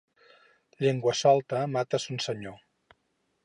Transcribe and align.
Llengua 0.85 1.13
solta 1.19 1.61
mata 1.77 2.03
son 2.07 2.21
senyor. 2.29 2.61